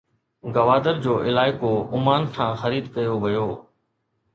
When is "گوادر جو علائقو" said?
0.55-1.71